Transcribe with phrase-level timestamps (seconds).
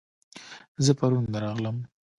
[0.85, 1.77] زه پرون درغلم